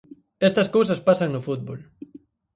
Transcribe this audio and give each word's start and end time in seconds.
Estas 0.47 0.71
cousas 0.75 1.03
pasan 1.07 1.29
no 1.31 1.41
fútbol. 1.47 1.79